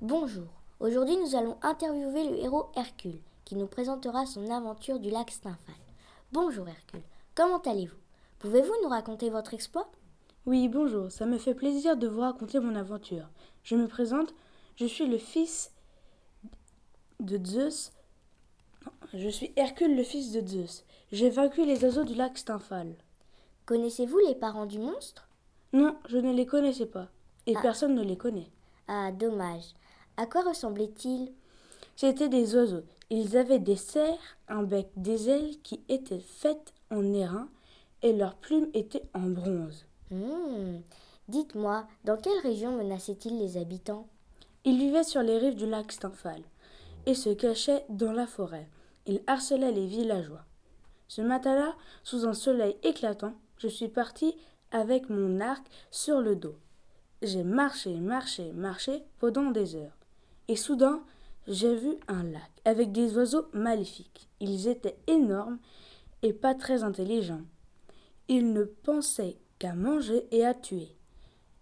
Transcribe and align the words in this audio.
Bonjour. 0.00 0.46
Aujourd'hui, 0.80 1.16
nous 1.16 1.34
allons 1.36 1.56
interviewer 1.62 2.24
le 2.30 2.38
héros 2.38 2.70
Hercule, 2.74 3.20
qui 3.44 3.54
nous 3.56 3.66
présentera 3.66 4.26
son 4.26 4.50
aventure 4.50 4.98
du 4.98 5.10
lac 5.10 5.30
Stymphal. 5.30 5.74
Bonjour 6.32 6.66
Hercule. 6.68 7.02
Comment 7.34 7.58
allez-vous? 7.58 7.96
Pouvez-vous 8.38 8.72
nous 8.82 8.88
raconter 8.88 9.28
votre 9.30 9.52
exploit? 9.52 9.90
Oui, 10.46 10.68
bonjour. 10.68 11.10
Ça 11.12 11.26
me 11.26 11.36
fait 11.38 11.54
plaisir 11.54 11.96
de 11.96 12.08
vous 12.08 12.20
raconter 12.20 12.60
mon 12.60 12.74
aventure. 12.76 13.28
Je 13.62 13.76
me 13.76 13.86
présente. 13.86 14.32
Je 14.76 14.86
suis 14.86 15.06
le 15.06 15.18
fils 15.18 15.72
de 17.20 17.38
Zeus. 17.44 17.92
Non, 18.86 18.92
je 19.12 19.28
suis 19.28 19.52
Hercule, 19.56 19.94
le 19.96 20.02
fils 20.02 20.32
de 20.32 20.46
Zeus. 20.46 20.84
J'ai 21.12 21.28
vaincu 21.28 21.66
les 21.66 21.84
oiseaux 21.84 22.04
du 22.04 22.14
lac 22.14 22.38
Stymphal. 22.38 22.94
Connaissez-vous 23.66 24.18
les 24.26 24.34
parents 24.34 24.64
du 24.66 24.78
monstre? 24.78 25.28
Non, 25.74 25.96
je 26.08 26.16
ne 26.16 26.32
les 26.32 26.46
connaissais 26.46 26.86
pas. 26.86 27.08
Et 27.46 27.54
Ah. 27.54 27.60
personne 27.60 27.94
ne 27.94 28.02
les 28.02 28.16
connaît. 28.16 28.50
Ah, 28.88 29.12
dommage. 29.12 29.74
À 30.20 30.26
quoi 30.26 30.42
ressemblaient-ils? 30.42 31.32
C'étaient 31.96 32.28
des 32.28 32.54
oiseaux. 32.54 32.82
Ils 33.08 33.38
avaient 33.38 33.58
des 33.58 33.76
serres, 33.76 34.36
un 34.48 34.64
bec, 34.64 34.90
des 34.94 35.30
ailes 35.30 35.62
qui 35.62 35.80
étaient 35.88 36.20
faites 36.20 36.74
en 36.90 37.14
airain 37.14 37.48
et 38.02 38.12
leurs 38.12 38.34
plumes 38.34 38.68
étaient 38.74 39.08
en 39.14 39.30
bronze. 39.30 39.86
Hmm. 40.10 40.80
Dites-moi, 41.28 41.86
dans 42.04 42.18
quelle 42.18 42.38
région 42.42 42.76
menaçaient-ils 42.76 43.38
les 43.38 43.56
habitants? 43.56 44.08
Ils 44.66 44.76
vivaient 44.76 45.04
sur 45.04 45.22
les 45.22 45.38
rives 45.38 45.56
du 45.56 45.64
lac 45.64 45.90
Stymphal 45.90 46.42
et 47.06 47.14
se 47.14 47.30
cachaient 47.30 47.86
dans 47.88 48.12
la 48.12 48.26
forêt. 48.26 48.68
Ils 49.06 49.22
harcelaient 49.26 49.72
les 49.72 49.86
villageois. 49.86 50.44
Ce 51.08 51.22
matin-là, 51.22 51.74
sous 52.04 52.26
un 52.26 52.34
soleil 52.34 52.76
éclatant, 52.82 53.32
je 53.56 53.68
suis 53.68 53.88
parti 53.88 54.36
avec 54.70 55.08
mon 55.08 55.40
arc 55.40 55.64
sur 55.90 56.20
le 56.20 56.36
dos. 56.36 56.58
J'ai 57.22 57.42
marché, 57.42 57.94
marché, 57.94 58.52
marché 58.52 59.02
pendant 59.18 59.50
des 59.50 59.76
heures. 59.76 59.96
Et 60.50 60.56
soudain, 60.56 61.04
j'ai 61.46 61.76
vu 61.76 61.94
un 62.08 62.24
lac 62.24 62.50
avec 62.64 62.90
des 62.90 63.16
oiseaux 63.16 63.46
maléfiques. 63.52 64.28
Ils 64.40 64.66
étaient 64.66 64.98
énormes 65.06 65.60
et 66.22 66.32
pas 66.32 66.56
très 66.56 66.82
intelligents. 66.82 67.44
Ils 68.26 68.52
ne 68.52 68.64
pensaient 68.64 69.36
qu'à 69.60 69.74
manger 69.74 70.26
et 70.32 70.44
à 70.44 70.52
tuer. 70.52 70.96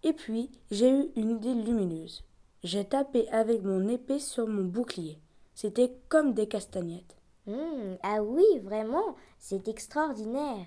Et 0.01 0.11
puis, 0.13 0.49
j'ai 0.71 0.89
eu 0.89 1.11
une 1.15 1.29
idée 1.37 1.53
lumineuse. 1.53 2.23
J'ai 2.63 2.83
tapé 2.83 3.29
avec 3.29 3.61
mon 3.61 3.87
épée 3.87 4.17
sur 4.17 4.47
mon 4.47 4.63
bouclier. 4.63 5.19
C'était 5.53 5.93
comme 6.07 6.33
des 6.33 6.47
castagnettes. 6.47 7.15
Hmm, 7.45 7.93
Ah 8.01 8.23
oui, 8.23 8.43
vraiment, 8.63 9.15
c'est 9.37 9.67
extraordinaire. 9.67 10.65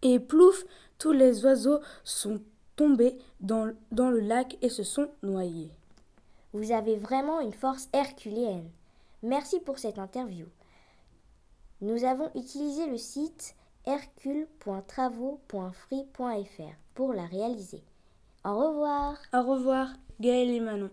Et 0.00 0.18
plouf, 0.18 0.64
tous 0.96 1.12
les 1.12 1.44
oiseaux 1.44 1.80
sont 2.04 2.40
tombés 2.74 3.18
dans, 3.40 3.70
dans 3.92 4.08
le 4.08 4.20
lac 4.20 4.56
et 4.62 4.70
se 4.70 4.82
sont 4.82 5.10
noyés. 5.22 5.77
Vous 6.58 6.72
avez 6.72 6.96
vraiment 6.96 7.40
une 7.40 7.52
force 7.52 7.88
herculéenne. 7.92 8.68
Merci 9.22 9.60
pour 9.60 9.78
cette 9.78 10.00
interview. 10.00 10.46
Nous 11.80 12.02
avons 12.02 12.32
utilisé 12.34 12.86
le 12.86 12.98
site 12.98 13.54
hercule.travaux.free.fr 13.86 16.76
pour 16.94 17.12
la 17.12 17.26
réaliser. 17.26 17.84
Au 18.44 18.56
revoir. 18.56 19.18
Au 19.32 19.42
revoir, 19.42 19.90
Gaël 20.18 20.50
et 20.50 20.58
Manon. 20.58 20.90